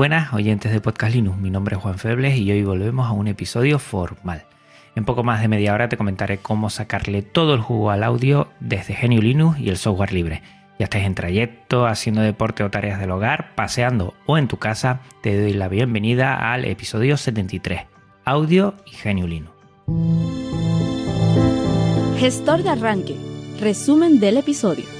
[0.00, 3.26] Buenas oyentes de Podcast Linux, mi nombre es Juan Febles y hoy volvemos a un
[3.26, 4.44] episodio formal.
[4.96, 8.48] En poco más de media hora te comentaré cómo sacarle todo el jugo al audio
[8.60, 10.40] desde GNU Linux y el software libre.
[10.78, 15.00] Ya estés en trayecto, haciendo deporte o tareas del hogar, paseando o en tu casa,
[15.22, 17.82] te doy la bienvenida al episodio 73,
[18.24, 19.52] Audio y GNU Linux.
[22.18, 23.16] Gestor de arranque.
[23.60, 24.99] Resumen del episodio.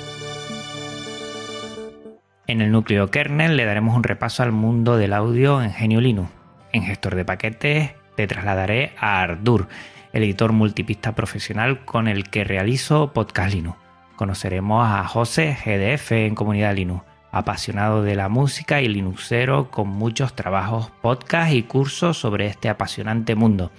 [2.51, 6.31] En el núcleo kernel le daremos un repaso al mundo del audio en GNU Linux.
[6.73, 9.69] En gestor de paquetes te trasladaré a Ardour,
[10.13, 13.79] el editor multipista profesional con el que realizo Podcast Linux.
[14.17, 20.35] Conoceremos a José GDF en Comunidad Linux, apasionado de la música y linuxero con muchos
[20.35, 23.71] trabajos, podcast y cursos sobre este apasionante mundo.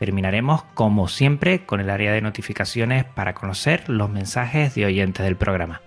[0.00, 5.36] Terminaremos, como siempre, con el área de notificaciones para conocer los mensajes de oyentes del
[5.36, 5.80] programa.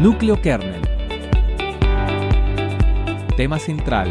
[0.00, 0.80] Núcleo kernel.
[3.36, 4.08] Tema central.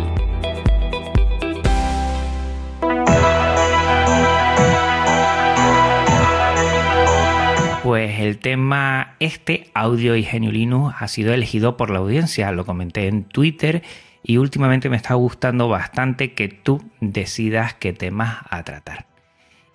[7.81, 12.52] Pues el tema este, audio y Linux, ha sido elegido por la audiencia.
[12.52, 13.81] Lo comenté en Twitter
[14.22, 19.08] y últimamente me está gustando bastante que tú decidas qué temas a tratar.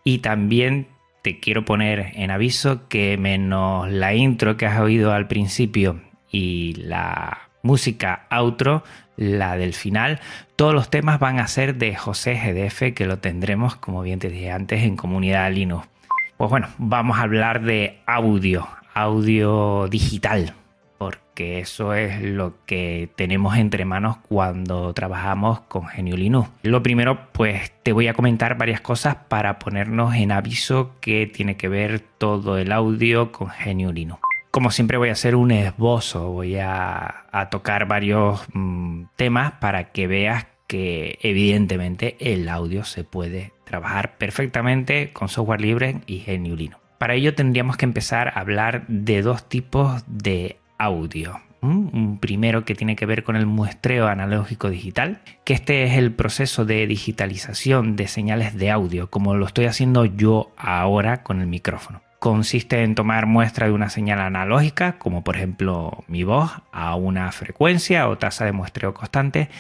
[0.05, 0.87] Y también
[1.23, 6.04] te quiero poner en aviso que menos la intro que has oído al principio
[6.35, 8.83] y la música outro,
[9.17, 10.19] la del final,
[10.57, 14.29] todos los temas van a ser de José GDF, que lo tendremos, como bien te
[14.31, 15.87] dije antes, en comunidad Linux.
[16.37, 20.55] Pues bueno, vamos a hablar de audio, audio digital,
[20.99, 26.51] porque eso es lo que tenemos entre manos cuando trabajamos con GNU Linux.
[26.65, 31.57] Lo primero, pues te voy a comentar varias cosas para ponernos en aviso que tiene
[31.57, 34.34] que ver todo el audio con GNU Linux.
[34.55, 40.07] Como siempre voy a hacer un esbozo, voy a, tocar varios mmm, temas para que
[40.07, 46.81] veas que evidentemente el audio se puede trabajar perfectamente con software libre y GNU Linux.
[46.99, 51.41] Para ello tendríamos que empezar a hablar de dos tipos de audio.
[51.61, 56.13] Un primero que tiene que ver con el muestreo analógico digital, que este es el
[56.13, 61.49] proceso de digitalización de señales de audio, como lo estoy haciendo yo ahora con el
[61.49, 62.04] micrófono.
[62.25, 67.31] Consiste en tomar muestra de una señal analógica, como por ejemplo mi voz, a una
[67.33, 69.51] frecuencia o tasa de muestreo constante,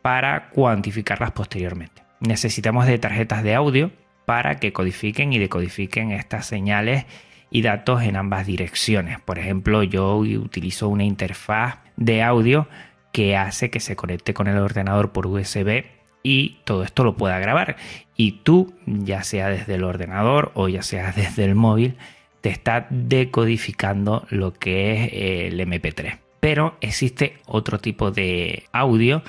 [0.00, 2.02] para cuantificarlas posteriormente.
[2.20, 3.90] Necesitamos de tarjetas de audio
[4.24, 7.04] para que codifiquen y decodifiquen estas señales
[7.50, 9.20] y datos en ambas direcciones.
[9.20, 12.68] Por ejemplo, yo utilizo una interfaz de audio
[13.12, 15.84] que hace que se conecte con el ordenador por USB
[16.24, 17.76] y todo esto lo pueda grabar.
[18.16, 21.96] Y tú, ya sea desde el ordenador o ya sea desde el móvil,
[22.40, 25.10] te está decodificando lo que es
[25.52, 26.18] el MP3.
[26.40, 29.22] Pero existe otro tipo de audio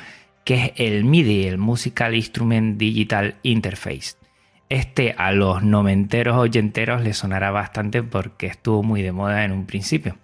[0.44, 4.16] que es el MIDI, el Musical Instrument Digital Interface.
[4.70, 9.66] Este a los noventeros oyenteros le sonará bastante porque estuvo muy de moda en un
[9.66, 10.18] principio.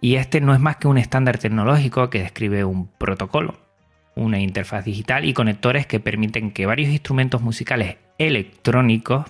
[0.00, 3.58] Y este no es más que un estándar tecnológico que describe un protocolo,
[4.14, 9.26] una interfaz digital y conectores que permiten que varios instrumentos musicales electrónicos,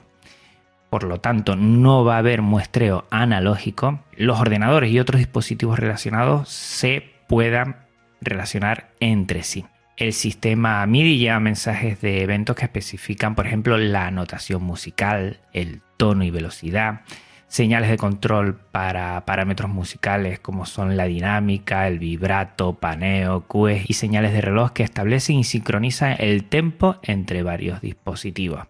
[0.89, 6.49] por lo tanto no va a haber muestreo analógico, los ordenadores y otros dispositivos relacionados
[6.49, 7.77] se puedan
[8.21, 9.65] relacionar entre sí.
[9.97, 15.83] El sistema MIDI lleva mensajes de eventos que especifican, por ejemplo, la notación musical, el
[15.99, 17.03] tono y velocidad,
[17.51, 23.95] señales de control para parámetros musicales como son la dinámica, el vibrato, paneo, cues y
[23.95, 28.69] señales de reloj que establecen y sincronizan el tempo entre varios dispositivos.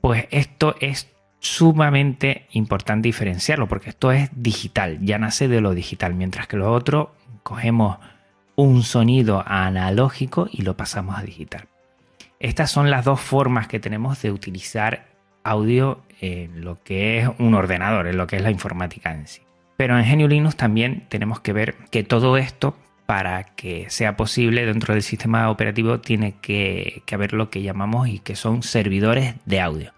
[0.00, 1.10] Pues esto es
[1.40, 6.72] sumamente importante diferenciarlo porque esto es digital, ya nace de lo digital, mientras que lo
[6.72, 7.98] otro cogemos
[8.56, 11.68] un sonido analógico y lo pasamos a digital.
[12.38, 15.09] Estas son las dos formas que tenemos de utilizar
[15.44, 19.42] audio en lo que es un ordenador, en lo que es la informática en sí.
[19.76, 22.76] Pero en GNU Linux también tenemos que ver que todo esto
[23.06, 28.08] para que sea posible dentro del sistema operativo tiene que, que haber lo que llamamos
[28.08, 29.92] y que son servidores de audio,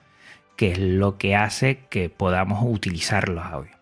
[0.56, 3.76] que es lo que hace que podamos utilizar los audios.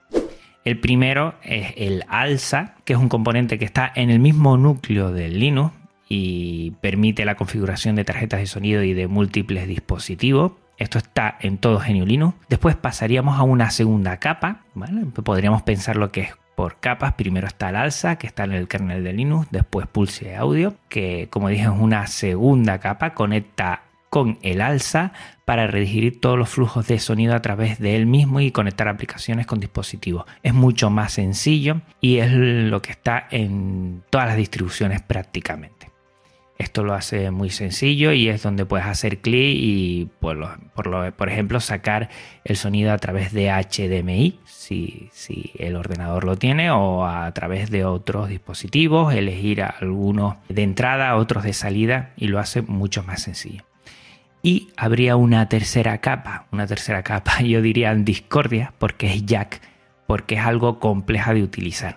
[0.64, 5.10] El primero es el ALSA, que es un componente que está en el mismo núcleo
[5.10, 5.72] del Linux
[6.08, 10.52] y permite la configuración de tarjetas de sonido y de múltiples dispositivos.
[10.80, 12.36] Esto está en todo GNU Linux.
[12.48, 14.62] Después pasaríamos a una segunda capa.
[15.22, 17.12] Podríamos pensar lo que es por capas.
[17.12, 19.46] Primero está el ALSA, que está en el kernel de Linux.
[19.50, 23.12] Después Pulse Audio, que como dije es una segunda capa.
[23.12, 25.12] Conecta con el ALSA
[25.44, 29.46] para redirigir todos los flujos de sonido a través de él mismo y conectar aplicaciones
[29.46, 30.24] con dispositivos.
[30.42, 35.79] Es mucho más sencillo y es lo que está en todas las distribuciones prácticamente.
[36.60, 41.58] Esto lo hace muy sencillo y es donde puedes hacer clic y, por, por, ejemplo,
[41.58, 42.10] sacar
[42.44, 47.70] el sonido a través de HDMI, si, si, el ordenador lo tiene, o a través
[47.70, 53.22] de otros dispositivos, elegir algunos de entrada, otros de salida y lo hace mucho más
[53.22, 53.64] sencillo.
[54.42, 59.62] Y habría una tercera capa, una tercera capa, yo diría en discordia, porque es jack,
[60.06, 61.96] porque es algo compleja de utilizar.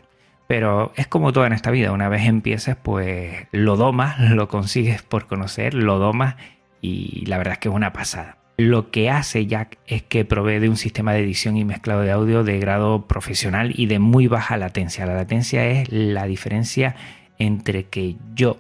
[0.56, 5.02] Pero es como todo en esta vida, una vez empieces, pues lo domas, lo consigues
[5.02, 6.36] por conocer, lo domas
[6.80, 8.38] y la verdad es que es una pasada.
[8.58, 12.12] Lo que hace Jack es que provee de un sistema de edición y mezclado de
[12.12, 15.08] audio de grado profesional y de muy baja latencia.
[15.08, 16.96] La latencia es la diferencia
[17.40, 18.60] entre que yo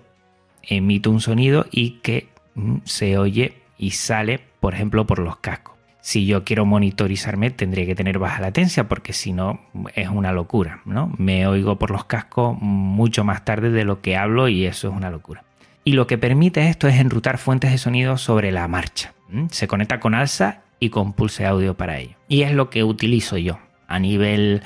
[0.63, 5.75] emito un sonido y que mm, se oye y sale, por ejemplo, por los cascos
[6.05, 9.61] si yo quiero monitorizarme tendría que tener baja latencia porque si no
[9.95, 11.09] es una locura, ¿no?
[11.17, 14.93] Me oigo por los cascos mucho más tarde de lo que hablo y eso es
[14.93, 15.45] una locura.
[15.85, 19.13] Y lo que permite esto es enrutar fuentes de sonido sobre la marcha.
[19.49, 22.17] Se conecta con alza y con pulse audio para ello.
[22.27, 24.61] Y es lo que utilizo yo a nivel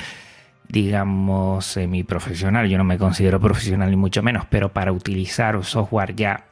[0.68, 2.68] digamos semi profesional.
[2.68, 6.46] Yo no me considero profesional ni mucho menos, pero para utilizar software ya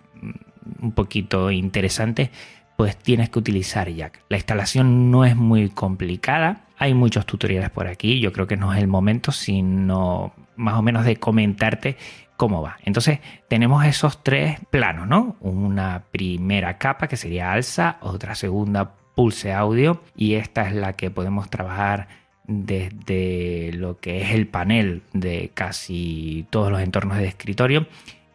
[0.80, 2.30] un poquito interesante
[2.75, 4.22] pues tienes que utilizar Jack.
[4.30, 8.74] La instalación no es muy complicada, hay muchos tutoriales por aquí, yo creo que no
[8.74, 11.98] es el momento, sino más o menos de comentarte
[12.38, 12.77] cómo va.
[12.83, 15.38] Entonces tenemos esos tres planos, ¿no?
[15.39, 21.10] Una primera capa que sería alza, otra segunda pulse audio y esta es la que
[21.10, 22.07] podemos trabajar
[22.48, 27.88] desde lo que es el panel de casi todos los entornos de escritorio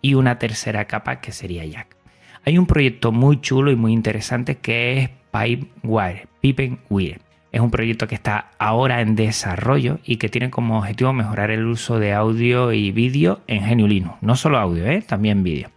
[0.03, 2.00] y una tercera capa que sería Jack.
[2.45, 7.21] Hay un proyecto muy chulo y muy interesante que es Pipewire, Pipenwire.
[7.53, 11.67] Es un proyecto que está ahora en desarrollo y que tiene como objetivo mejorar el
[11.67, 14.15] uso de audio y vídeo en GNU Linux.
[14.23, 15.03] No solo audio, ¿eh?
[15.03, 15.69] también vídeo.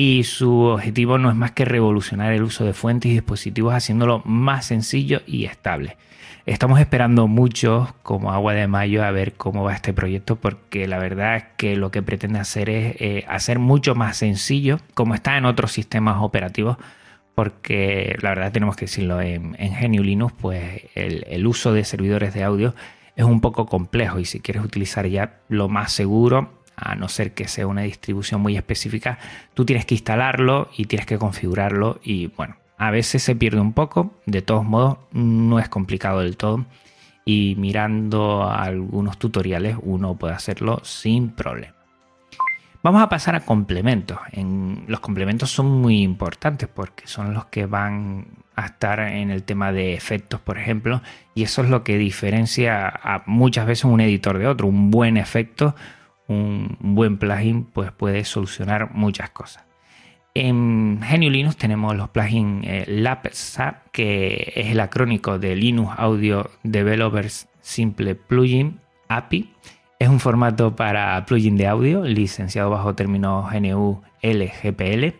[0.00, 4.22] Y su objetivo no es más que revolucionar el uso de fuentes y dispositivos haciéndolo
[4.24, 5.96] más sencillo y estable.
[6.46, 11.00] Estamos esperando mucho como agua de mayo a ver cómo va este proyecto porque la
[11.00, 15.36] verdad es que lo que pretende hacer es eh, hacer mucho más sencillo como está
[15.36, 16.76] en otros sistemas operativos
[17.34, 22.34] porque la verdad tenemos que decirlo en, en GNU Linux pues el uso de servidores
[22.34, 22.72] de audio
[23.16, 27.34] es un poco complejo y si quieres utilizar ya lo más seguro a no ser
[27.34, 29.18] que sea una distribución muy específica,
[29.54, 33.72] tú tienes que instalarlo y tienes que configurarlo y bueno, a veces se pierde un
[33.72, 36.64] poco, de todos modos no es complicado del todo
[37.24, 41.74] y mirando algunos tutoriales uno puede hacerlo sin problema.
[42.82, 44.18] Vamos a pasar a complementos.
[44.32, 49.42] En, los complementos son muy importantes porque son los que van a estar en el
[49.42, 51.02] tema de efectos, por ejemplo,
[51.34, 54.68] y eso es lo que diferencia a muchas veces un editor de otro.
[54.68, 55.74] Un buen efecto,
[56.28, 59.64] un buen plugin, pues puede solucionar muchas cosas.
[60.34, 66.48] En GNU Linux tenemos los plugins eh, LAPSA, que es el acrónico de Linux Audio
[66.62, 69.52] Developers Simple Plugin API.
[69.98, 75.16] Es un formato para plugin de audio licenciado bajo términos GNU LGPL.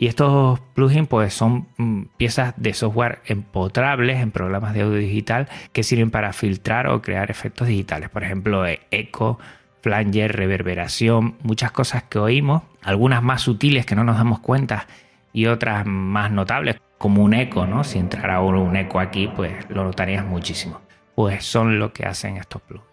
[0.00, 5.48] Y estos plugins pues, son mm, piezas de software empotrables en programas de audio digital
[5.72, 8.08] que sirven para filtrar o crear efectos digitales.
[8.08, 9.40] Por ejemplo, eco,
[9.88, 14.86] flanger, reverberación, muchas cosas que oímos, algunas más sutiles que no nos damos cuenta
[15.32, 17.84] y otras más notables, como un eco, ¿no?
[17.84, 20.82] Si entrara un eco aquí, pues lo notarías muchísimo.
[21.14, 22.86] Pues son lo que hacen estos plugins.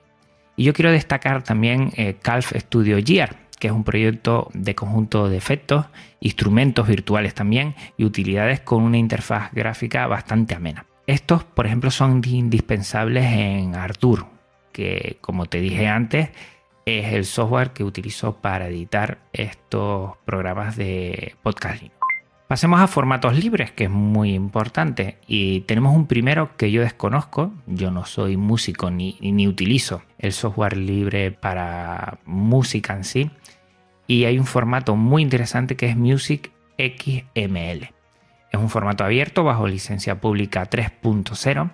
[0.56, 5.28] Y yo quiero destacar también eh, Calf Studio Gear, que es un proyecto de conjunto
[5.28, 5.86] de efectos,
[6.22, 10.86] instrumentos virtuales también y utilidades con una interfaz gráfica bastante amena.
[11.08, 14.28] Estos, por ejemplo, son indispensables en Artur,
[14.72, 16.30] que como te dije antes,
[16.86, 21.92] es el software que utilizo para editar estos programas de podcasting.
[22.48, 25.18] Pasemos a formatos libres, que es muy importante.
[25.25, 27.51] Y tenemos un primero que yo desconozco.
[27.65, 33.32] Yo no soy músico ni, ni utilizo el software libre para música en sí.
[34.06, 37.89] y hay un formato muy interesante que es Music XML.
[38.51, 41.72] Es un formato abierto bajo licencia pública 3.0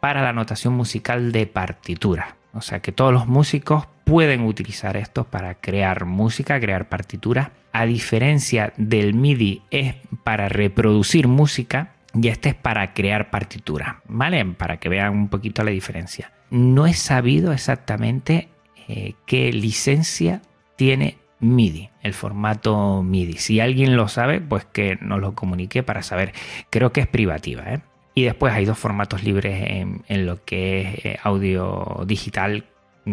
[0.00, 2.36] para la notación musical de partitura.
[2.52, 7.50] O sea que todos los músicos pueden utilizar esto para crear música, crear partituras.
[7.72, 14.42] A diferencia del MIDI es para reproducir música y este es para crear partituras, ¿vale?
[14.46, 16.32] Para que vean un poquito la diferencia.
[16.50, 18.48] No he sabido exactamente
[18.88, 20.40] eh, qué licencia
[20.76, 23.34] tiene MIDI, el formato MIDI.
[23.34, 26.32] Si alguien lo sabe, pues que nos lo comunique para saber.
[26.70, 27.80] Creo que es privativa, ¿eh?
[28.14, 29.62] Y después hay dos formatos libres
[30.08, 32.64] en, lo que es eh, audio digital,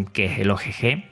[0.03, 1.05] que es el OGG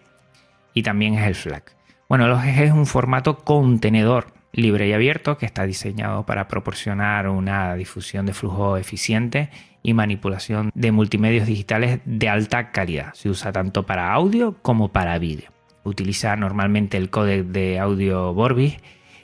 [0.73, 1.75] y también es el FLAC.
[2.09, 7.27] Bueno, el OGG es un formato contenedor libre y abierto que está diseñado para proporcionar
[7.27, 9.49] una difusión de flujo eficiente
[9.81, 13.13] y manipulación de multimedios digitales de alta calidad.
[13.13, 15.51] Se usa tanto para audio como para vídeo.
[15.83, 18.77] Utiliza normalmente el códec de audio Vorbis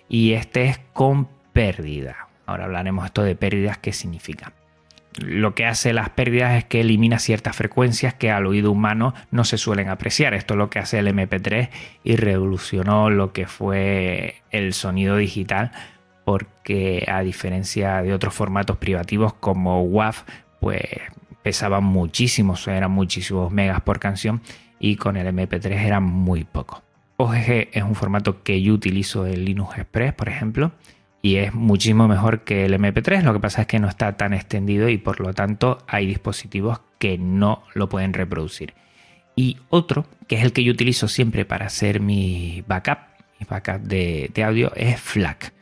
[0.09, 2.27] y este es con pérdida.
[2.45, 4.51] Ahora hablaremos esto de pérdidas, qué significa
[5.17, 9.43] lo que hace las pérdidas es que elimina ciertas frecuencias que al oído humano no
[9.43, 10.33] se suelen apreciar.
[10.33, 11.69] Esto es lo que hace el MP3
[12.03, 15.71] y revolucionó lo que fue el sonido digital
[16.25, 20.15] porque a diferencia de otros formatos privativos como WAV,
[20.59, 20.83] pues
[21.41, 24.41] pesaban muchísimo, eran muchísimos megas por canción
[24.79, 26.81] y con el MP3 eran muy pocos.
[27.17, 30.71] OGG es un formato que yo utilizo en Linux Express, por ejemplo,
[31.21, 33.23] y es muchísimo mejor que el MP3.
[33.23, 36.79] Lo que pasa es que no está tan extendido y por lo tanto hay dispositivos
[36.97, 38.73] que no lo pueden reproducir.
[39.35, 42.99] Y otro, que es el que yo utilizo siempre para hacer mi backup,
[43.39, 45.53] mi backup de, audio, es FLAC.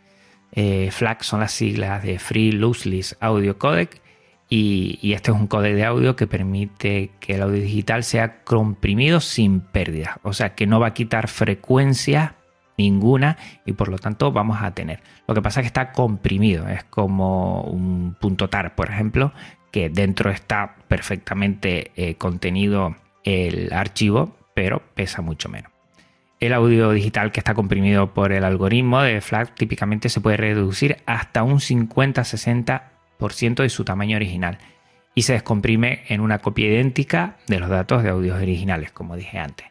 [0.52, 4.02] Eh, FLAC son las siglas de Free Lossless Audio Codec
[4.50, 9.20] y, este es un codec de audio que permite que el audio digital sea comprimido
[9.20, 10.20] sin pérdida.
[10.24, 12.37] O sea que no va a quitar frecuencia
[12.78, 15.02] ninguna y por lo tanto vamos a tener.
[15.28, 19.34] Lo que pasa es que está comprimido, es como un punto tar, por ejemplo,
[19.72, 25.72] que dentro está perfectamente eh, contenido el archivo, pero pesa mucho menos.
[26.40, 30.98] El audio digital que está comprimido por el algoritmo de FLAC típicamente se puede reducir
[31.08, 34.60] hasta un 50-60% de su tamaño original
[35.16, 39.40] y se descomprime en una copia idéntica de los datos de audios originales, como dije
[39.40, 39.66] antes.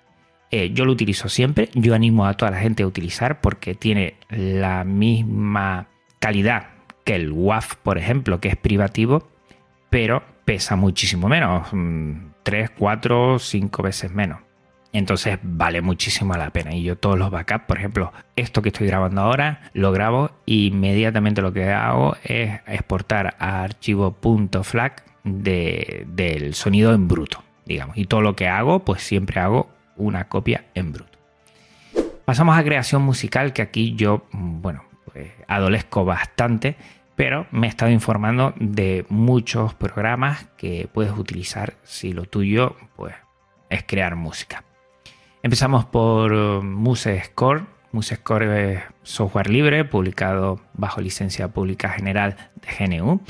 [0.51, 4.15] Eh, yo lo utilizo siempre, yo animo a toda la gente a utilizar porque tiene
[4.31, 5.89] la misma
[6.21, 6.69] calidad
[7.05, 9.29] que el WAF, por ejemplo, que es privativo,
[9.91, 11.69] pero pesa muchísimo menos,
[12.43, 14.39] 3, 4, 5 veces menos.
[14.93, 16.75] Entonces vale muchísimo la pena.
[16.75, 20.55] Y yo todos los backups, por ejemplo, esto que estoy grabando ahora, lo grabo e
[20.55, 24.17] inmediatamente lo que hago es exportar a archivo
[24.63, 27.99] .flag del sonido en bruto, digamos.
[27.99, 31.19] Y todo lo que hago, pues siempre hago una copia en bruto.
[32.25, 36.77] Pasamos a creación musical, que aquí yo, bueno, pues adolezco bastante,
[37.15, 43.15] pero me he estado informando de muchos programas que puedes utilizar si lo tuyo pues,
[43.71, 44.65] es crear música.
[45.43, 47.65] Empezamos por uh, MuseScore.
[47.93, 53.23] MuseScore es software libre publicado bajo licencia pública general de GNU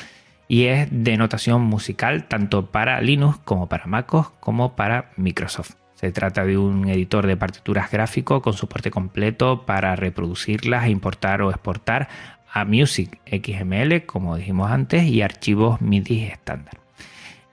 [0.49, 5.75] y es de notación musical tanto para Linux como para MacOS como para Microsoft.
[5.97, 11.43] Se trata de un editor de partituras gráfico con soporte completo para reproducirlas, e importar
[11.43, 12.09] o exportar
[12.53, 16.79] a Music XML, como dijimos antes, y archivos MIDI estándar.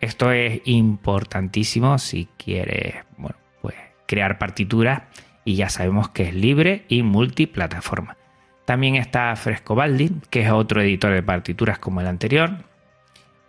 [0.02, 5.04] Esto es importantísimo si quieres bueno, pues, crear partituras
[5.46, 8.18] y ya sabemos que es libre y multiplataforma.
[8.66, 12.58] También está Frescobaldi, que es otro editor de partituras como el anterior,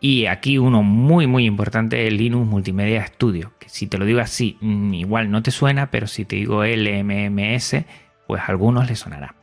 [0.05, 4.95] y aquí uno muy muy importante, Linux Multimedia Studio, si te lo digo así, mm,
[4.95, 7.85] igual no te suena, pero si te digo LMMS,
[8.27, 9.35] pues a algunos les sonará.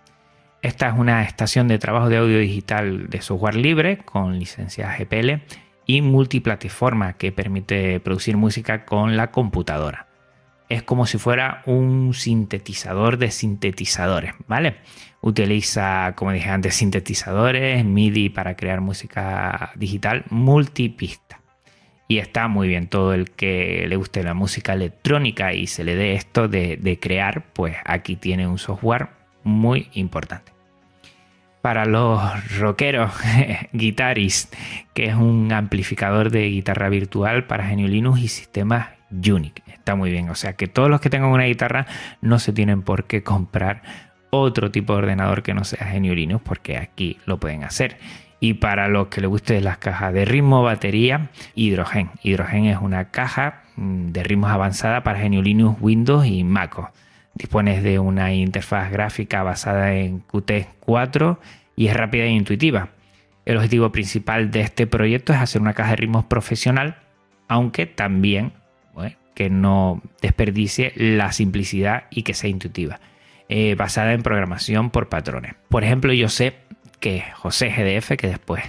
[0.61, 5.41] Esta es una estación de trabajo de audio digital de software libre con licencia GPL
[5.87, 10.07] y multiplataforma que permite producir música con la computadora.
[10.69, 14.77] Es como si fuera un sintetizador de sintetizadores, ¿vale?
[15.19, 21.40] Utiliza, como dije antes, sintetizadores, MIDI para crear música digital multipista.
[22.12, 22.88] Y está muy bien.
[22.88, 27.46] Todo el que le guste la música electrónica y se le dé esto de, crear,
[27.53, 29.08] pues aquí tiene un software
[29.46, 30.51] muy importante.
[31.62, 32.22] Para los
[32.60, 33.13] rockeros,
[33.72, 34.50] Guitaris,
[34.94, 39.62] que es un amplificador de guitarra virtual para GNU Linux y sistemas Unix.
[39.68, 40.30] Está muy bien.
[40.30, 41.88] O sea que todos los que tengan una guitarra
[42.20, 43.84] no se tienen por qué comprar
[44.32, 47.96] otro tipo de ordenador que no sea GNU Linux porque aquí lo pueden hacer.
[48.43, 52.10] Y para los que les guste las cajas de ritmo, batería, Hydrogen.
[52.24, 56.89] Hydrogen es una caja mm, de ritmos avanzada para GNU Linux, Windows y MacOS.
[57.36, 61.38] Dispones de una interfaz gráfica basada en Qt4
[61.75, 62.89] y es rápida e intuitiva.
[63.45, 66.98] El objetivo principal de este proyecto es hacer una caja de ritmos profesional,
[67.48, 68.53] aunque también
[69.33, 73.00] que no desperdicie la simplicidad y que sea intuitiva,
[73.50, 75.55] eh, basada en programación por patrones.
[75.69, 76.55] Por ejemplo, yo sé
[77.01, 78.63] que José GDF, que después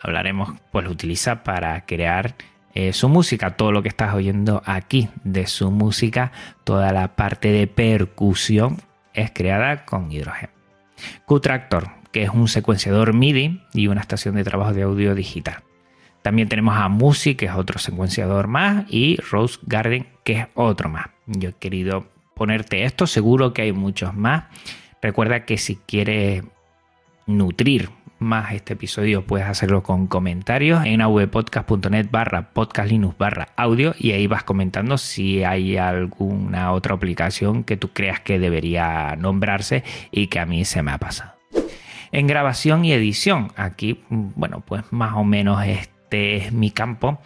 [0.00, 2.34] hablaremos, pues lo utiliza para crear
[2.72, 6.32] eh, su música, todo lo que estás oyendo aquí de su música,
[6.64, 8.78] toda la parte de percusión
[9.12, 10.52] es creada con hidrógeno.
[11.26, 15.62] Q-Tractor, que es un secuenciador MIDI y una estación de trabajo de audio digital.
[16.22, 20.88] También tenemos a Musi, que es otro secuenciador más, y Rose Garden, que es otro
[20.88, 21.06] más.
[21.26, 24.44] Yo he querido ponerte esto, seguro que hay muchos más.
[25.02, 26.44] Recuerda que si quieres
[27.26, 34.12] nutrir más este episodio puedes hacerlo con comentarios en avpodcast.net barra podcastlinux barra audio y
[34.12, 40.28] ahí vas comentando si hay alguna otra aplicación que tú creas que debería nombrarse y
[40.28, 41.32] que a mí se me ha pasado.
[42.12, 47.18] En grabación y edición, aquí, bueno, pues más o menos este es mi campo.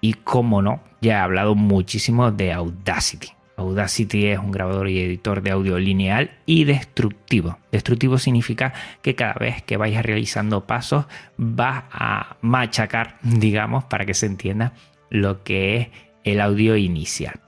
[0.00, 3.37] Y como no, ya he hablado muchísimo de Audacity.
[3.58, 7.58] Audacity es un grabador y editor de audio lineal y destructivo.
[7.72, 8.72] Destructivo significa
[9.02, 14.74] que cada vez que vayas realizando pasos vas a machacar, digamos, para que se entienda
[15.10, 15.88] lo que es
[16.24, 17.40] el audio inicial.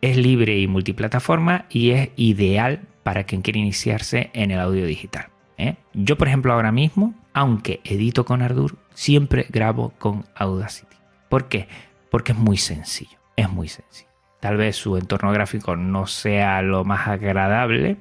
[0.00, 5.26] Es libre y multiplataforma y es ideal para quien quiere iniciarse en el audio digital.
[5.58, 5.76] ¿eh?
[5.92, 10.96] Yo, por ejemplo, ahora mismo, aunque edito con Ardour, siempre grabo con Audacity.
[11.28, 11.68] ¿Por qué?
[12.10, 14.07] Porque es muy sencillo, es muy sencillo.
[14.40, 17.96] Tal vez su entorno gráfico no sea lo más agradable,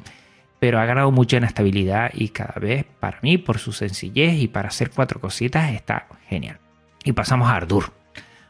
[0.60, 4.48] pero ha ganado mucho en estabilidad y cada vez para mí, por su sencillez y
[4.48, 6.60] para hacer cuatro cositas, está genial.
[7.04, 7.92] Y pasamos a Ardour.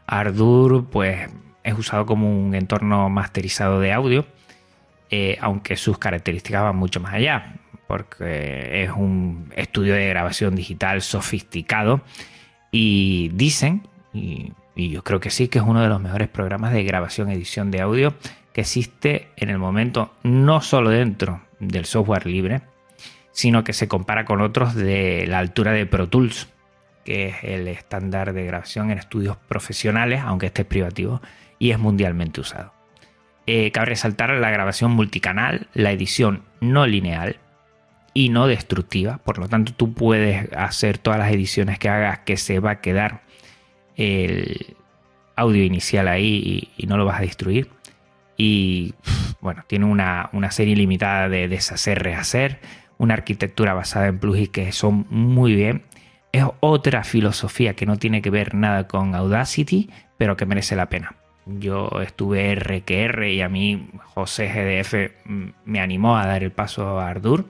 [0.05, 1.29] Ardour, pues,
[1.63, 4.25] es usado como un entorno masterizado de audio,
[5.09, 7.55] eh, aunque sus características van mucho más allá
[7.87, 12.01] porque es un estudio de grabación digital sofisticado
[12.69, 16.83] y dicen, y, yo creo que sí, que es uno de los mejores programas de
[16.83, 18.13] grabación edición de audio
[18.53, 22.61] que existe en el momento, no solo dentro del software libre,
[23.31, 26.47] sino que se compara con otros de la altura de Pro Tools,
[27.03, 31.21] que es el estándar de grabación en estudios profesionales, aunque este es privativo,
[31.59, 32.73] y es mundialmente usado.
[33.47, 37.37] Eh, cabe resaltar la grabación multicanal, la edición no lineal,
[38.17, 39.19] y no destructiva.
[39.19, 42.81] Por lo tanto, tú puedes hacer todas las ediciones que hagas que se va a
[42.81, 43.21] quedar
[43.97, 44.77] el
[45.35, 47.69] audio inicial ahí y, no lo vas a destruir.
[48.37, 48.93] Y
[49.41, 52.59] bueno, tiene una, serie limitada de deshacer, rehacer,
[52.97, 55.83] una arquitectura basada en plugins que son muy bien.
[56.31, 60.89] Es otra filosofía que no tiene que ver nada con Audacity, pero que merece la
[60.89, 61.15] pena.
[61.45, 65.11] Yo estuve RQR y a mí José GDF
[65.65, 67.45] me animó a dar el paso a Ardour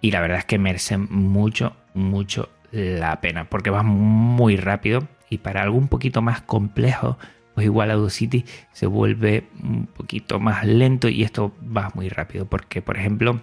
[0.00, 5.38] y la verdad es que merecen mucho, mucho la pena porque va muy rápido y
[5.38, 7.18] para algo un poquito más complejo,
[7.54, 12.82] pues igual Audacity se vuelve un poquito más lento y esto va muy rápido porque,
[12.82, 13.40] por ejemplo,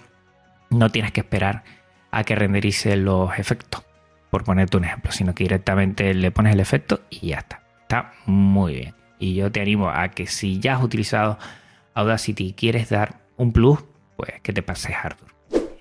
[0.70, 1.64] no tienes que esperar
[2.12, 3.84] a que renderice los efectos,
[4.30, 7.64] por ponerte un ejemplo, sino que directamente le pones el efecto y ya está.
[7.82, 8.96] Está muy bien.
[9.18, 11.40] Y yo te animo a que si ya has utilizado
[11.96, 13.80] Audacity y quieres dar un plus,
[14.16, 15.34] pues que te pases hardware.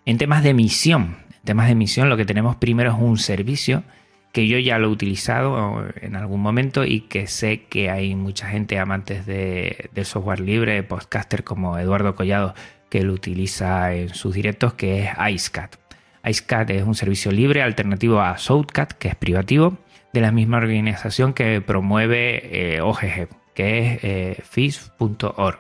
[0.05, 3.85] En temas de emisión, en temas de emisión lo que tenemos primero es un servicio
[4.33, 8.49] que yo ya lo he utilizado en algún momento y que sé que hay mucha
[8.49, 12.55] gente amantes de, del software libre, podcaster como Eduardo Collado,
[12.89, 15.77] que lo utiliza en sus directos, que es IceCat.
[16.25, 19.79] IceCat es un servicio libre alternativo a Soundcat, que es privativo,
[20.13, 25.59] de la misma organización que promueve eh, OGG, que es eh, fish.org.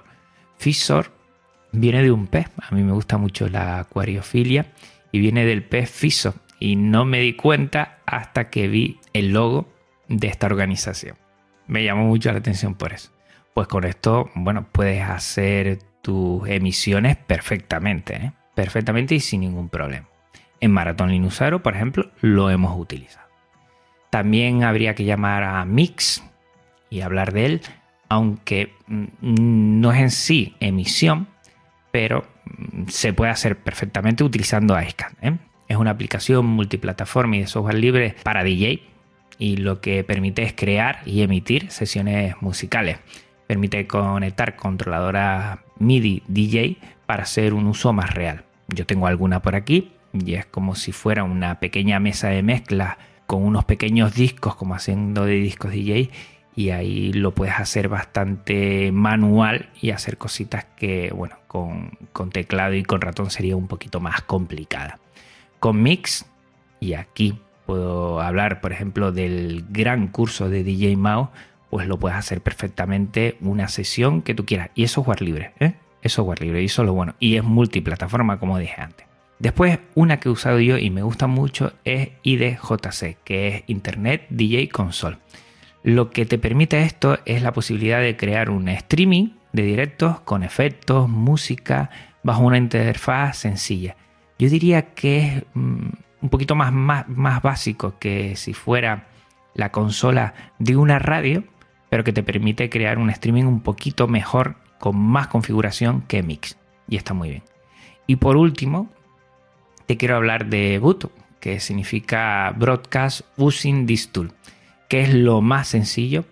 [0.58, 1.11] Fishor
[1.72, 2.46] viene de un pez.
[2.58, 4.66] A mí me gusta mucho la acuariofilia
[5.11, 6.35] y viene del pez Fiso.
[6.62, 9.66] Y no me di cuenta hasta que vi el logo
[10.07, 11.16] de esta organización.
[11.66, 13.11] Me llamó mucho la atención por eso.
[13.53, 18.33] Pues con esto, bueno, puedes hacer tus emisiones perfectamente, ¿eh?
[18.55, 20.07] perfectamente y sin ningún problema.
[20.61, 23.27] En Maratón Linuxaro, por ejemplo, lo hemos utilizado.
[24.11, 26.22] También habría que llamar a Mix
[26.90, 27.61] y hablar de él,
[28.09, 29.07] aunque mm,
[29.81, 31.27] no es en sí emisión,
[31.90, 35.16] pero mm, se puede hacer perfectamente utilizando iScan.
[35.22, 35.38] ¿eh?
[35.72, 38.82] Es una aplicación multiplataforma y de software libre para DJ
[39.38, 42.98] y lo que permite es crear y emitir sesiones musicales.
[43.46, 48.44] Permite conectar controladoras MIDI DJ para hacer un uso más real.
[48.68, 52.98] Yo tengo alguna por aquí y es como si fuera una pequeña mesa de mezcla
[53.26, 56.11] con unos pequeños discos como haciendo de discos DJ
[56.54, 62.74] y ahí lo puedes hacer bastante manual y hacer cositas que, bueno, con, con teclado
[62.74, 64.98] y con ratón sería un poquito más complicada.
[65.62, 66.27] Con Mix,
[66.81, 71.31] y aquí puedo hablar, por ejemplo, del gran curso de DJ Mao,
[71.70, 74.70] pues lo puedes hacer perfectamente una sesión que tú quieras.
[74.75, 75.75] Y es software libre, ¿eh?
[76.03, 77.14] Es software libre y eso es lo bueno.
[77.20, 79.07] Y es multiplataforma, como dije antes.
[79.38, 84.27] Después, una que he usado yo y me gusta mucho es IDJC, que es Internet
[84.31, 85.18] DJ Console.
[85.85, 90.42] Lo que te permite esto es la posibilidad de crear un streaming de directos con
[90.42, 91.88] efectos, música,
[92.25, 93.94] bajo una interfaz sencilla.
[94.42, 95.88] Yo diría que es mm,
[96.22, 99.07] un poquito más, más, más básico que si fuera
[99.55, 101.44] la consola de una radio,
[101.88, 106.59] pero que te permite crear un streaming un poquito mejor, con más configuración que Mix.
[106.88, 107.44] Y está muy bien.
[108.09, 108.90] Y por último,
[109.87, 114.33] te quiero hablar de Boot, que significa Broadcast Using This Tool,
[114.88, 116.24] que es lo más sencillo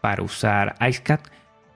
[0.00, 1.20] para usar IceCat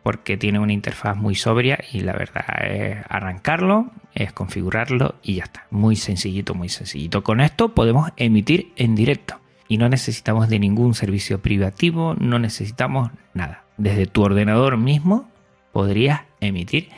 [0.06, 5.42] porque tiene una interfaz muy sobria y la verdad es arrancarlo, es configurarlo y ya
[5.42, 5.66] está.
[5.72, 7.24] Muy sencillito, muy sencillito.
[7.24, 13.10] Con esto podemos emitir en directo y no necesitamos de ningún servicio privativo, no necesitamos
[13.34, 13.64] nada.
[13.78, 15.28] Desde tu ordenador mismo
[15.72, 16.88] podrías emitir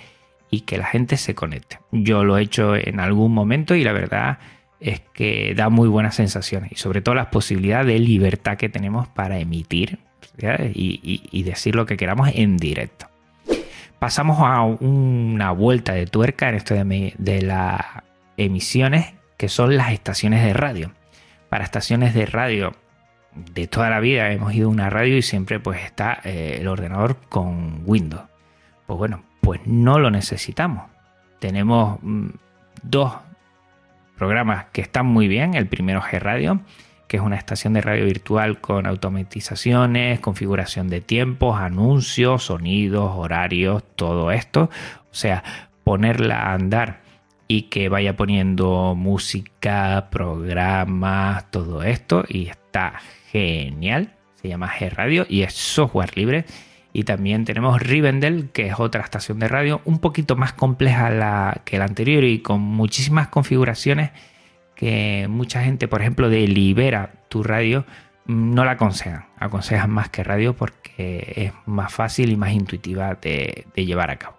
[0.50, 1.78] y que la gente se conecte.
[1.90, 4.38] Yo lo he hecho en algún momento y la verdad
[4.80, 9.08] es que da muy buenas sensaciones y sobre todo las posibilidades de libertad que tenemos
[9.08, 9.98] para emitir
[10.74, 13.06] y, decir lo que queramos en directo.
[13.98, 17.80] Pasamos a una vuelta de tuerca en esto de, de las
[18.36, 20.92] emisiones que son las estaciones de radio
[21.48, 22.74] para estaciones de radio
[23.34, 26.68] de toda la vida hemos ido a una radio y siempre pues está eh, el
[26.68, 28.22] ordenador con Windows.
[28.86, 30.84] Pues bueno, pues no lo necesitamos.
[31.38, 32.28] Tenemos mm,
[32.82, 33.14] dos
[34.16, 35.54] programas que están muy bien.
[35.54, 36.60] El primero es G-Radio,
[37.08, 43.82] que es una estación de radio virtual con automatizaciones, configuración de tiempos, anuncios, sonidos, horarios,
[43.96, 44.70] todo esto.
[45.10, 45.42] O sea,
[45.84, 47.00] ponerla a andar
[47.48, 53.00] y que vaya poniendo música, programas, todo esto y está
[53.32, 54.14] genial.
[54.34, 56.44] Se llama G Radio y es software libre.
[56.92, 61.62] Y también tenemos Rivendell, que es otra estación de radio un poquito más compleja la,
[61.64, 64.10] que la anterior y con muchísimas configuraciones
[64.78, 67.84] que mucha gente, por ejemplo, de Libera tu radio,
[68.26, 69.26] mm, no la aconsejan.
[69.38, 74.38] Aconsejan más que radio porque es más fácil y más intuitiva de llevar a cabo.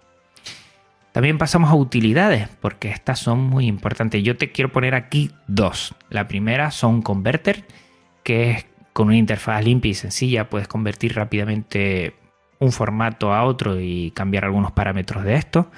[1.12, 4.22] También pasamos a utilidades, porque estas son muy importantes.
[4.22, 5.94] Yo te quiero poner aquí dos.
[6.08, 7.64] La primera son converter,
[8.22, 12.14] que es con una interfaz limpia y sencilla, puedes convertir rápidamente
[12.58, 15.70] un formato a otro y cambiar algunos parámetros de esto.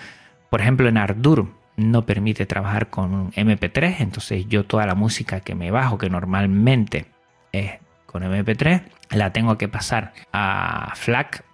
[0.50, 5.40] Por ejemplo, en Ardour no permite trabajar con un MP3, entonces yo toda la música
[5.40, 7.06] que me bajo, que normalmente
[7.52, 7.72] es
[8.06, 11.44] con MP3, la tengo que pasar a FLAC,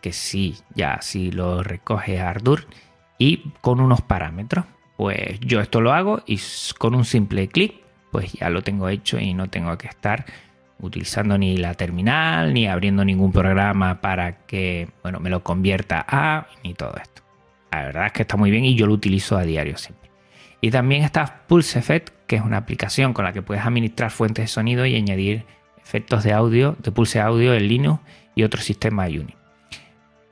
[0.00, 2.66] que sí, ya sí lo recoge Ardour
[3.18, 4.64] y con unos parámetros.
[4.96, 6.40] Pues yo esto lo hago y
[6.78, 7.74] con un simple clic
[8.10, 10.24] pues ya lo tengo hecho y no tengo que estar
[10.78, 16.46] utilizando ni la terminal ni abriendo ningún programa para que bueno, me lo convierta a
[16.64, 17.25] ni todo esto.
[17.72, 20.10] La verdad es que está muy bien y yo lo utilizo a diario siempre.
[20.60, 24.44] Y también está Pulse Effect, que es una aplicación con la que puedes administrar fuentes
[24.44, 25.44] de sonido y añadir
[25.82, 28.00] efectos de audio, de pulse audio en Linux
[28.34, 29.36] y otros sistemas Unix.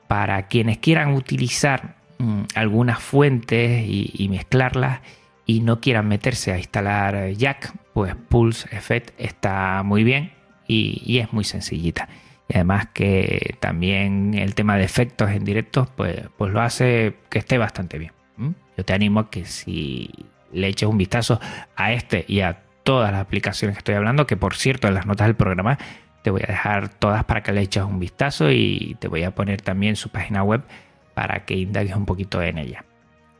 [0.07, 5.01] Para quienes quieran utilizar Mm, algunas fuentes y, mezclarlas
[5.45, 10.31] y no quieran meterse a instalar Jack, pues Pulse Effect está muy bien
[10.67, 12.07] y, es muy sencillita.
[12.47, 17.39] Y además que también el tema de efectos en directos, pues, pues lo hace que
[17.39, 18.11] esté bastante bien.
[18.77, 20.11] Yo te animo a que si
[20.51, 21.39] le eches un vistazo
[21.75, 25.05] a este y a todas las aplicaciones que estoy hablando, que por cierto en las
[25.05, 25.77] notas del programa
[26.23, 29.31] te voy a dejar todas para que le eches un vistazo y te voy a
[29.33, 30.61] poner también su página web
[31.13, 32.83] para que indagues un poquito en ella.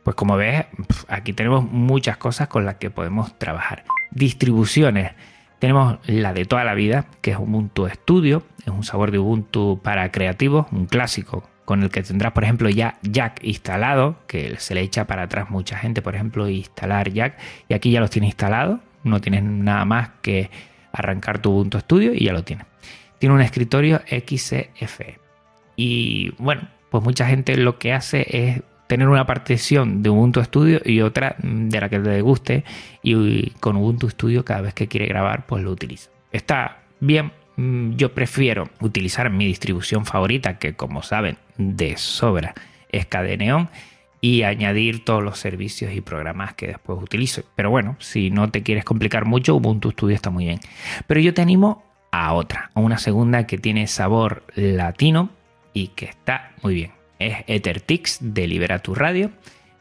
[0.02, 0.66] Pues como ves,
[1.08, 3.84] aquí tenemos muchas cosas con las que podemos trabajar.
[4.12, 5.12] Distribuciones.
[5.58, 9.80] Tenemos la de toda la vida, que es Ubuntu Studio, es un sabor de Ubuntu
[9.82, 14.74] para creativos, un clásico con el que tendrás, por ejemplo, ya Jack instalado, que se
[14.74, 17.38] le echa para atrás mucha gente, por ejemplo, instalar Jack,
[17.68, 20.48] y aquí ya los tienes instalados, no tienes nada más que
[20.92, 22.66] arrancar tu Ubuntu Studio y ya lo tienes.
[23.18, 25.00] Tiene un escritorio XCF.
[25.74, 30.80] Y bueno, pues mucha gente lo que hace es tener una partición de Ubuntu Studio
[30.84, 32.64] y otra de la que te guste
[33.02, 36.10] y con Ubuntu Studio cada vez que quiere grabar pues lo utiliza.
[36.32, 42.54] Está bien, mm, yo prefiero utilizar mi distribución favorita que como saben de sobra
[42.90, 43.68] es Cadeneon
[44.20, 47.42] y añadir todos los servicios y programas que después utilizo.
[47.54, 50.60] Pero bueno, si no te quieres complicar mucho, Ubuntu Studio está muy bien.
[51.06, 55.30] Pero yo te animo a otra, a una segunda que tiene sabor latino
[55.72, 56.92] y que está muy bien.
[57.18, 59.30] Es EtherTix de Libera tu Radio,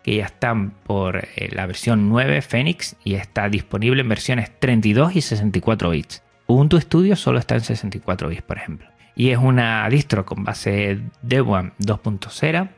[0.03, 5.15] que ya están por eh, la versión 9 Phoenix y está disponible en versiones 32
[5.15, 6.23] y 64 bits.
[6.47, 8.87] Ubuntu Studio solo está en 64 bits, por ejemplo.
[9.15, 12.69] Y es una distro con base Debian 2.0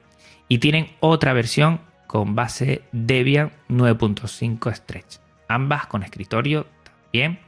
[0.48, 5.18] y tienen otra versión con base Debian 9.5 Stretch.
[5.50, 7.40] Ambas con escritorio también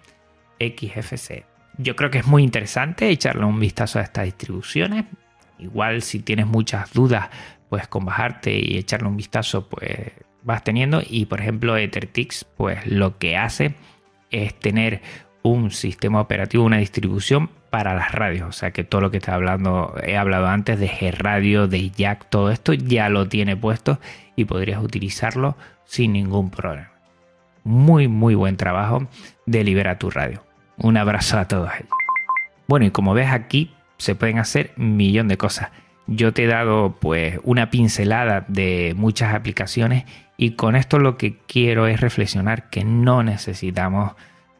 [0.59, 1.45] XFC.
[1.77, 5.05] Yo creo que es muy interesante echarle un vistazo a estas distribuciones.
[5.59, 7.29] Igual si tienes muchas dudas,
[7.69, 10.11] pues con bajarte y echarle un vistazo, pues
[10.43, 11.01] vas teniendo.
[11.07, 13.75] Y por ejemplo, EtherTix, pues lo que hace
[14.31, 15.01] es tener
[15.43, 18.49] un sistema operativo, una distribución para las radios.
[18.49, 22.29] O sea que todo lo que te hablando, he hablado antes de G-Radio, de Jack,
[22.29, 23.99] todo esto ya lo tiene puesto
[24.35, 26.91] y podrías utilizarlo sin ningún problema.
[27.63, 29.07] Muy, muy buen trabajo
[29.45, 30.43] de Libera tu Radio.
[30.77, 31.89] Un abrazo a todos ellos.
[32.67, 35.69] Bueno, y como ves aquí, se pueden hacer un millón de cosas.
[36.07, 40.05] Yo te he dado pues una pincelada de muchas aplicaciones
[40.37, 44.13] y con esto lo que quiero es reflexionar que no necesitamos,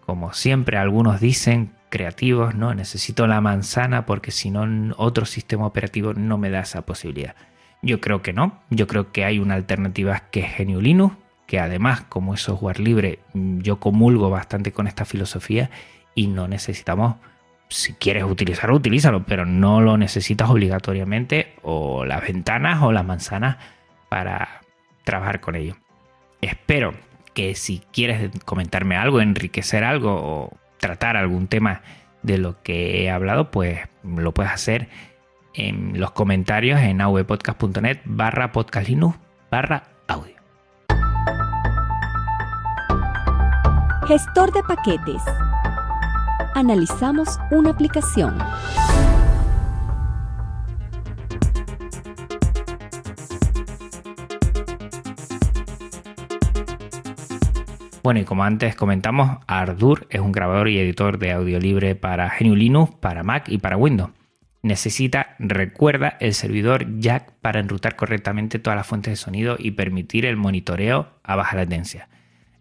[0.05, 6.13] como siempre algunos dicen, creativos, no necesito la manzana porque si no otro sistema operativo
[6.13, 7.35] no me da esa posibilidad.
[7.81, 11.15] Yo creo que no, yo creo que hay una alternativa que es GNU Linux,
[11.47, 15.71] que además como es software libre, yo comulgo bastante con esta filosofía
[16.13, 17.15] y no necesitamos,
[17.69, 23.57] si quieres utilizarlo, utilízalo, pero no lo necesitas obligatoriamente o las ventanas o las manzanas
[24.09, 24.61] para
[25.03, 25.77] trabajar con ello.
[26.41, 26.95] Espero
[27.33, 31.81] que si quieres comentarme algo, enriquecer algo o tratar algún tema
[32.23, 34.89] de lo que he hablado, pues lo puedes hacer
[35.53, 39.17] en los comentarios en avpodcast.net barra podcastlinux
[39.51, 40.35] barra audio.
[44.07, 45.21] Gestor de paquetes
[46.53, 48.37] analizamos una aplicación.
[58.01, 62.31] Bueno, y como antes comentamos, Ardour es un grabador y editor de audio libre para
[62.39, 64.11] GNU Linux, para Mac y para Windows.
[64.61, 70.25] Necesita, recuerda, el servidor Jack para enrutar correctamente todas las fuentes de sonido y permitir
[70.25, 72.09] el monitoreo a baja latencia.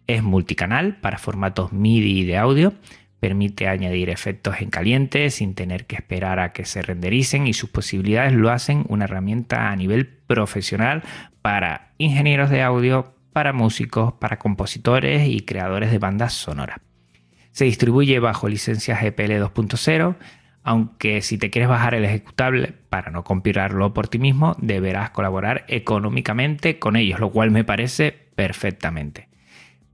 [0.07, 2.73] Es multicanal para formatos MIDI de audio
[3.19, 7.69] permite añadir efectos en caliente sin tener que esperar a que se rendericen y sus
[7.69, 11.03] posibilidades lo hacen una herramienta a nivel profesional
[11.41, 16.79] para ingenieros de audio, para músicos, para compositores y creadores de bandas sonoras.
[17.51, 20.15] Se distribuye bajo licencia GPL 2.0,
[20.63, 25.65] aunque si te quieres bajar el ejecutable para no compilarlo por ti mismo, deberás colaborar
[25.67, 29.28] económicamente con ellos, lo cual me parece perfectamente.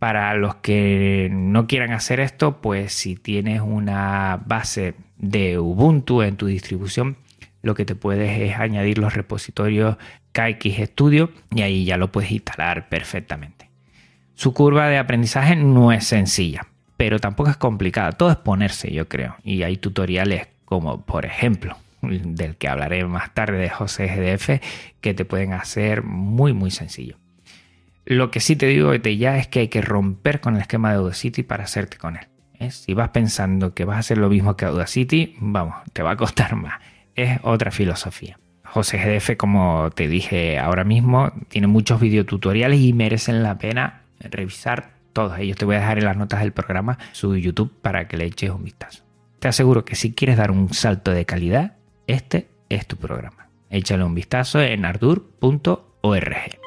[0.05, 6.37] Para los que no quieran hacer esto, pues si tienes una base de Ubuntu en
[6.37, 7.17] tu distribución,
[7.63, 9.97] lo que te puedes es añadir los repositorios
[10.31, 13.71] KX Studio y ahí ya lo puedes instalar perfectamente.
[14.35, 18.11] Su curva de aprendizaje no es sencilla, pero tampoco es complicada.
[18.11, 19.37] Todo es ponerse, yo creo.
[19.43, 24.61] Y hay tutoriales como, por ejemplo, del que hablaré más tarde de José GDF,
[25.01, 27.17] que te pueden hacer muy, muy sencillo.
[28.05, 30.91] Lo que sí te digo de ya es que hay que romper con el esquema
[30.91, 32.27] de Audacity para hacerte con él.
[32.59, 32.69] ¿eh?
[32.69, 36.17] Si vas pensando que vas a hacer lo mismo que Audacity, vamos, te va a
[36.17, 36.79] costar más.
[37.15, 38.37] Es otra filosofía.
[38.63, 44.91] José GDF, como te dije ahora mismo, tiene muchos videotutoriales y merecen la pena revisar
[45.13, 45.57] todos ellos.
[45.57, 48.51] Te voy a dejar en las notas del programa su YouTube para que le eches
[48.51, 49.03] un vistazo.
[49.39, 53.49] Te aseguro que si quieres dar un salto de calidad, este es tu programa.
[53.69, 56.64] Échale un vistazo en ardur.org.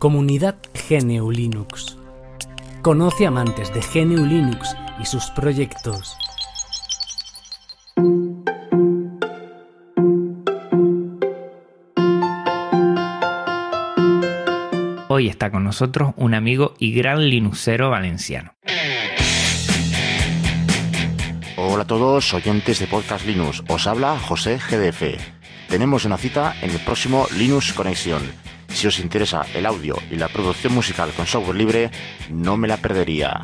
[0.00, 0.56] Comunidad
[0.88, 1.98] GNU Linux.
[2.80, 6.16] Conoce amantes de GNU Linux y sus proyectos.
[15.08, 18.54] Hoy está con nosotros un amigo y gran linuxero valenciano.
[21.58, 23.62] Hola a todos, oyentes de Podcast Linux.
[23.68, 25.20] Os habla José GDF.
[25.68, 28.22] Tenemos una cita en el próximo Linux Conexión
[28.72, 31.90] si os interesa el audio y la producción musical con software libre,
[32.30, 33.40] no me la perdería.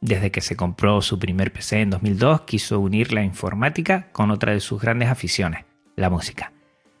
[0.00, 4.52] Desde que se compró su primer PC en 2002, quiso unir la informática con otra
[4.52, 5.64] de sus grandes aficiones,
[5.96, 6.52] la música.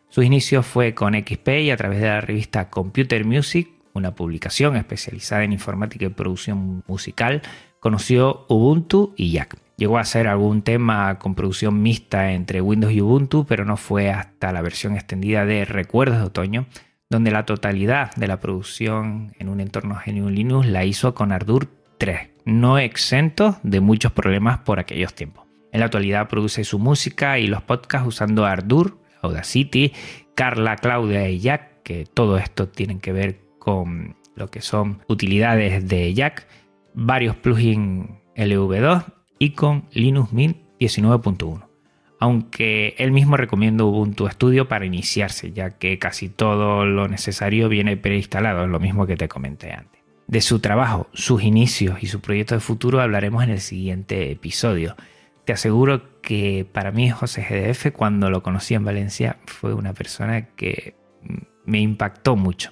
[0.08, 4.76] Su inicio fue con XP y a través de la revista Computer Music una publicación
[4.76, 7.42] especializada en informática y producción musical,
[7.80, 9.56] conoció Ubuntu y Jack.
[9.76, 14.10] Llegó a ser algún tema con producción mixta entre Windows y Ubuntu, pero no fue
[14.10, 16.66] hasta la versión extendida de Recuerdos de Otoño,
[17.10, 21.68] donde la totalidad de la producción en un entorno GNU Linux la hizo con Ardour
[21.98, 25.44] 3, no exento de muchos problemas por aquellos tiempos.
[25.72, 29.92] En la actualidad produce su música y los podcasts usando Ardour, Audacity,
[30.34, 35.88] Carla, Claudia y Jack, que todo esto tienen que ver con lo que son utilidades
[35.88, 36.46] de Jack,
[36.94, 39.04] varios plugins LV2
[39.40, 41.66] y con Linux Mint 19.1.
[42.20, 47.96] Aunque él mismo recomienda Ubuntu Studio para iniciarse, ya que casi todo lo necesario viene
[47.96, 50.00] preinstalado, es lo mismo que te comenté antes.
[50.28, 54.94] De su trabajo, sus inicios y su proyecto de futuro hablaremos en el siguiente episodio.
[55.44, 60.50] Te aseguro que para mí José GDF, cuando lo conocí en Valencia, fue una persona
[60.54, 60.94] que
[61.64, 62.70] me impactó mucho.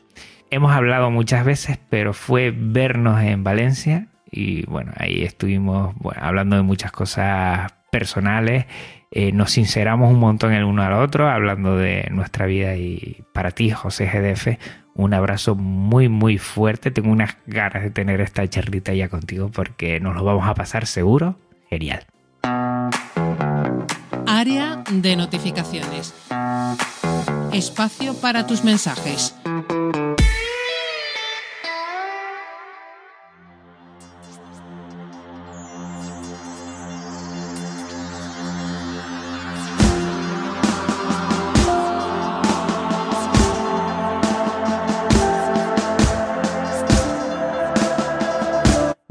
[0.55, 6.63] Hemos hablado muchas veces, pero fue vernos en Valencia y bueno, ahí estuvimos hablando de
[6.63, 8.67] muchas cosas personales,
[9.11, 13.51] eh, nos sinceramos un montón el uno al otro, hablando de nuestra vida y para
[13.51, 14.61] ti, José GDF,
[14.95, 19.99] un abrazo muy muy fuerte, tengo unas ganas de tener esta charlita ya contigo porque
[19.99, 21.37] nos lo vamos a pasar seguro,
[21.69, 22.07] genial.
[24.29, 26.15] Área de notificaciones.
[27.53, 29.35] Espacio para tus mensajes.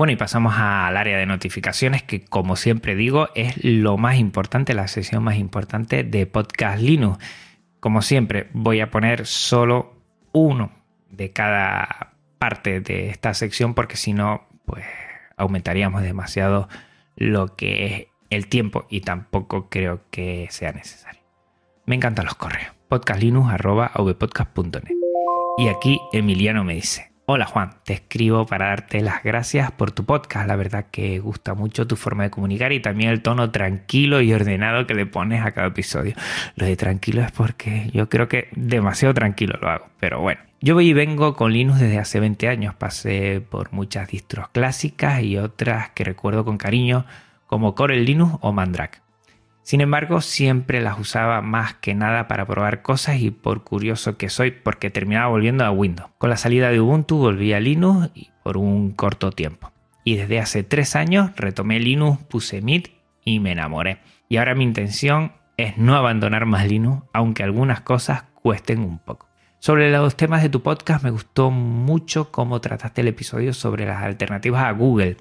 [0.03, 4.73] Bueno, y pasamos al área de notificaciones, que como siempre digo, es lo más importante,
[4.73, 7.23] la sesión más importante de Podcast Linux.
[7.79, 9.93] Como siempre, voy a poner solo
[10.33, 10.73] uno
[11.09, 14.83] de cada parte de esta sección, porque si no, pues
[15.37, 16.67] aumentaríamos demasiado
[17.15, 21.21] lo que es el tiempo y tampoco creo que sea necesario.
[21.85, 22.73] Me encantan los correos.
[22.89, 24.83] podcastlinux.vpodcast.net.
[25.59, 30.03] Y aquí Emiliano me dice, Hola Juan, te escribo para darte las gracias por tu
[30.03, 30.45] podcast.
[30.45, 34.33] La verdad que gusta mucho tu forma de comunicar y también el tono tranquilo y
[34.33, 36.15] ordenado que le pones a cada episodio.
[36.57, 40.41] Lo de tranquilo es porque yo creo que demasiado tranquilo lo hago, pero bueno.
[40.59, 42.75] Yo voy y vengo con Linux desde hace 20 años.
[42.75, 47.05] Pasé por muchas distros clásicas y otras que recuerdo con cariño
[47.47, 49.02] como Corel Linux o Mandrake.
[49.63, 54.29] Sin embargo, siempre las usaba más que nada para probar cosas y por curioso que
[54.29, 56.11] soy, porque terminaba volviendo a Windows.
[56.17, 58.09] Con la salida de Ubuntu volví a Linux
[58.43, 59.71] por un corto tiempo.
[60.03, 62.89] Y desde hace tres años retomé Linux, puse Mint
[63.23, 63.99] y me enamoré.
[64.27, 69.29] Y ahora mi intención es no abandonar más Linux, aunque algunas cosas cuesten un poco.
[69.59, 74.03] Sobre los temas de tu podcast me gustó mucho cómo trataste el episodio sobre las
[74.03, 75.15] alternativas a Google,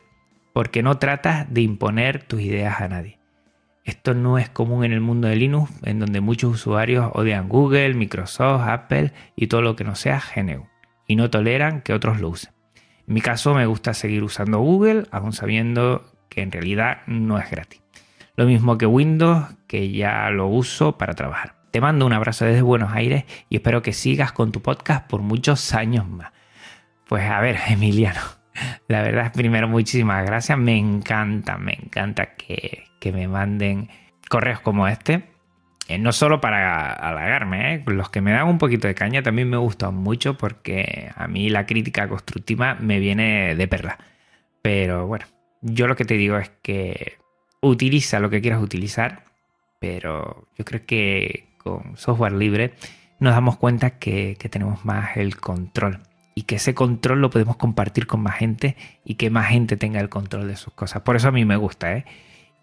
[0.52, 3.22] porque no tratas de imponer tus ideas a nadie.
[3.85, 7.95] Esto no es común en el mundo de Linux, en donde muchos usuarios odian Google,
[7.95, 10.68] Microsoft, Apple y todo lo que no sea GNU,
[11.07, 12.53] y no toleran que otros lo usen.
[13.09, 17.51] En mi caso me gusta seguir usando Google, aún sabiendo que en realidad no es
[17.51, 17.83] gratis.
[18.37, 21.57] Lo mismo que Windows, que ya lo uso para trabajar.
[21.73, 25.23] Te mando un abrazo desde Buenos Aires y espero que sigas con tu podcast por
[25.23, 26.33] muchos años más.
[27.09, 28.21] Pues a ver, Emiliano,
[28.88, 30.57] la verdad, primero, muchísimas gracias.
[30.57, 33.88] Me encanta, me encanta que, me manden
[34.29, 35.25] correos como este.
[35.88, 37.83] Eh, no solo para halagarme, ¿eh?
[37.87, 41.49] los que me dan un poquito de caña también me gustan mucho porque a mí
[41.51, 43.99] la crítica constructiva me viene de perla.
[44.62, 45.27] Pero bueno,
[45.61, 47.19] yo lo que te digo es que
[47.61, 49.25] utiliza lo que quieras utilizar,
[49.81, 52.75] pero yo creo que con software libre
[53.19, 56.01] nos damos cuenta que tenemos más el control
[56.35, 60.01] y que ese control lo podemos compartir con más gente y que más gente tenga
[60.01, 61.03] el control de sus cosas.
[61.03, 62.05] Por eso a mí me gusta, ¿eh?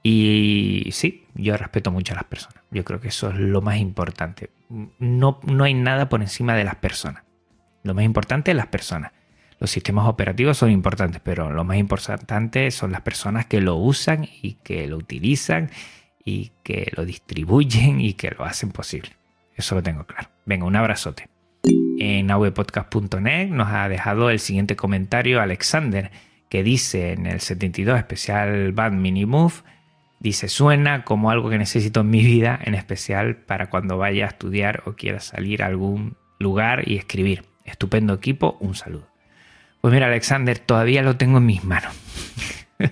[0.02, 2.64] Y sí, yo respeto mucho a las personas.
[2.72, 4.50] Yo creo que eso es lo más importante.
[5.00, 7.24] No, no hay nada por encima de las personas.
[7.84, 9.12] Lo más importante es las personas.
[9.60, 14.28] Los sistemas operativos son importantes, pero lo más importante son las personas que lo usan
[14.42, 15.70] y que lo utilizan
[16.24, 19.12] y que lo distribuyen y que lo hacen posible.
[19.56, 20.30] Eso lo tengo claro.
[20.46, 21.28] Venga, un abrazote
[22.00, 26.12] en avpodcast.net nos ha dejado el siguiente comentario Alexander,
[26.48, 29.56] que dice en el 72 especial Bad Mini Move,
[30.20, 34.30] dice, suena como algo que necesito en mi vida, en especial para cuando vaya a
[34.30, 37.44] estudiar o quiera salir a algún lugar y escribir.
[37.66, 39.08] Estupendo equipo, un saludo.
[39.82, 41.94] Pues mira, Alexander, todavía lo tengo en mis manos.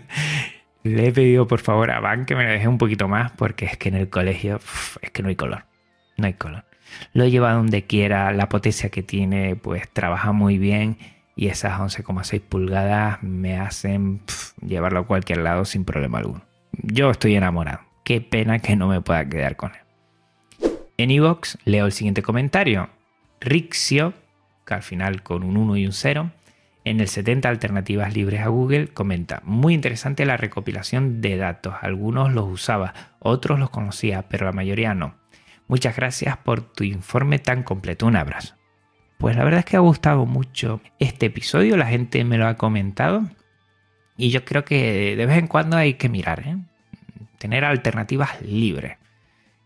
[0.84, 3.66] Le he pedido por favor a Van que me lo deje un poquito más porque
[3.66, 4.60] es que en el colegio
[5.02, 5.66] es que no hay color.
[6.18, 6.64] No hay color
[7.14, 10.98] lo lleva donde quiera, la potencia que tiene pues trabaja muy bien
[11.36, 14.22] y esas 11,6 pulgadas me hacen
[14.62, 16.47] llevarlo a cualquier lado sin problema alguno.
[16.82, 17.82] Yo estoy enamorado.
[18.04, 20.72] Qué pena que no me pueda quedar con él.
[20.98, 22.90] En iVoox leo el siguiente comentario.
[23.40, 24.14] Rixio,
[24.66, 26.32] que al final con un 1 y un 0,
[26.86, 32.34] en el 70 Alternativas Libres a Google comenta, muy interesante la recopilación de datos, algunos
[32.34, 35.16] los usaba, otros los conocía, pero la mayoría no.
[35.68, 38.56] Muchas gracias por tu informe tan completo, un abrazo.
[39.18, 42.56] Pues la verdad es que ha gustado mucho este episodio, la gente me lo ha
[42.56, 43.24] comentado
[44.18, 46.58] y yo creo que de vez en cuando hay que mirar, ¿eh?
[47.38, 48.98] tener alternativas libres.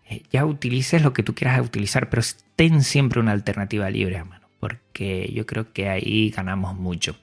[0.10, 2.22] Eh, ya utilices lo que tú quieras utilizar, pero
[2.56, 7.16] ten siempre una alternativa libre a mano, porque yo creo que ahí ganamos mucho.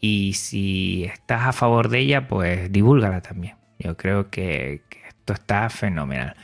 [0.00, 3.56] Y si estás a favor de ella, pues divúlgala también.
[3.78, 6.36] Yo creo que, que esto está fenomenal.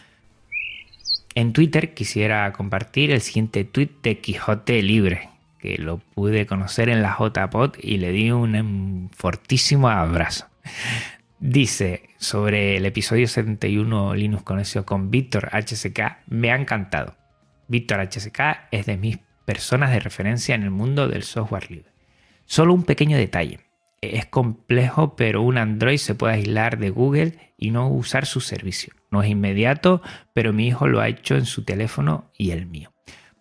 [1.34, 5.30] En Twitter quisiera compartir el siguiente tweet de Quijote Libre,
[5.62, 10.48] que lo pude conocer en la JPod y le di un fortísimo abrazo.
[11.38, 17.14] Dice sobre el episodio 71 Linux Conexión con Víctor HSK, me ha encantado.
[17.68, 18.40] Víctor HSK
[18.72, 21.92] es de mis personas de referencia en el mundo del software libre.
[22.44, 23.60] Solo un pequeño detalle.
[24.00, 28.94] Es complejo, pero un Android se puede aislar de Google y no usar su servicio.
[29.12, 30.02] No es inmediato,
[30.32, 32.92] pero mi hijo lo ha hecho en su teléfono y el mío.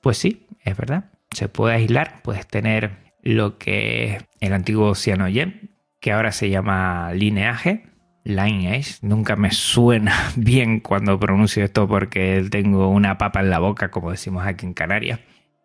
[0.01, 1.10] Pues sí, es verdad.
[1.31, 5.69] Se puede aislar, puedes tener lo que es el antiguo CyanogenMod,
[5.99, 7.85] que ahora se llama Lineage,
[8.23, 8.95] Lineage.
[9.01, 14.11] Nunca me suena bien cuando pronuncio esto porque tengo una papa en la boca, como
[14.11, 15.19] decimos aquí en Canarias.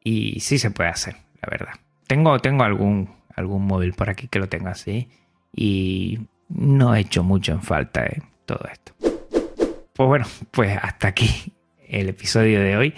[0.04, 1.74] Y sí se puede hacer, la verdad.
[2.06, 5.08] Tengo, tengo algún, algún móvil por aquí que lo tenga así.
[5.52, 8.22] Y no he hecho mucho en falta ¿eh?
[8.44, 8.92] todo esto.
[9.94, 11.54] Pues bueno, pues hasta aquí
[11.88, 12.94] el episodio de hoy.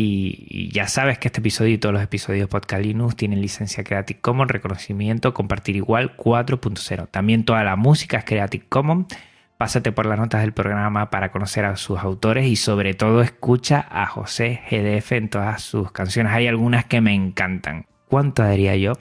[0.00, 3.82] Y ya sabes que este episodio y todos los episodios de Podcast Linux tienen licencia
[3.82, 7.08] Creative Commons, reconocimiento, compartir igual 4.0.
[7.10, 9.06] También toda la música es Creative Commons.
[9.56, 13.84] Pásate por las notas del programa para conocer a sus autores y sobre todo escucha
[13.90, 16.32] a José GDF en todas sus canciones.
[16.32, 17.86] Hay algunas que me encantan.
[18.06, 18.92] ¿Cuánto daría yo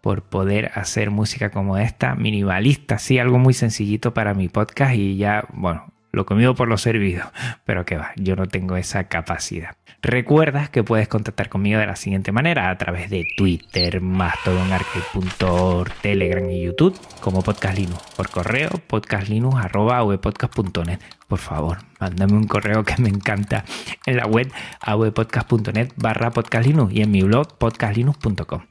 [0.00, 2.16] por poder hacer música como esta?
[2.16, 6.76] Minimalista, sí, algo muy sencillito para mi podcast y ya, bueno, lo comido por lo
[6.76, 7.30] servido.
[7.64, 9.76] Pero que va, yo no tengo esa capacidad.
[10.02, 15.92] Recuerdas que puedes contactar conmigo de la siguiente manera a través de Twitter, Mastodon, Arcade.org,
[16.00, 18.00] Telegram y YouTube como Podcast Linux.
[18.16, 21.00] Por correo podcastlinux.vpodcast.net.
[21.28, 23.66] Por favor, mándame un correo que me encanta
[24.06, 28.62] en la web avpodcast.net barra podcastlinux y en mi blog podcastlinux.com.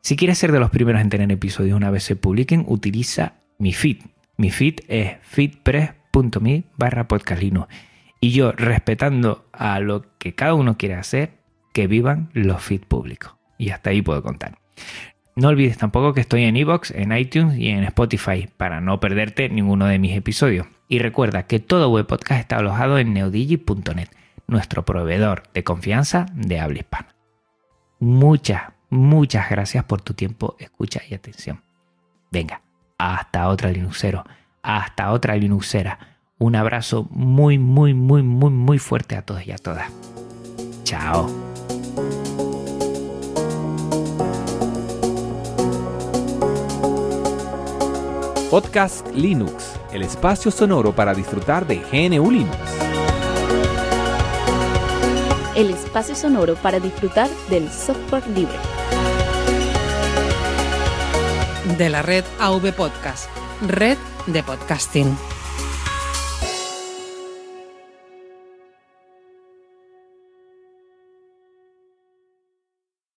[0.00, 3.72] Si quieres ser de los primeros en tener episodios una vez se publiquen, utiliza mi
[3.72, 3.96] feed.
[4.36, 7.66] Mi feed es feedpress.me barra podcastlinux
[8.22, 11.40] y yo respetando a lo que cada uno quiere hacer,
[11.74, 13.34] que vivan los feeds públicos.
[13.58, 14.58] Y hasta ahí puedo contar.
[15.34, 19.48] No olvides tampoco que estoy en iVoox, en iTunes y en Spotify para no perderte
[19.48, 20.68] ninguno de mis episodios.
[20.86, 24.08] Y recuerda que todo web podcast está alojado en neodigi.net,
[24.46, 27.16] nuestro proveedor de confianza de habla hispana.
[27.98, 31.60] Muchas, muchas gracias por tu tiempo, escucha y atención.
[32.30, 32.62] Venga,
[32.98, 34.22] hasta otra Linuxero,
[34.62, 36.11] hasta otra Linuxera
[36.42, 39.88] un abrazo muy, muy, muy, muy, muy fuerte a todos y a todas.
[40.82, 41.30] Chao.
[48.50, 52.56] Podcast Linux, el espacio sonoro para disfrutar de GNU Linux.
[55.54, 58.58] El espacio sonoro para disfrutar del software libre.
[61.78, 63.30] De la red AV Podcast,
[63.68, 65.16] red de podcasting.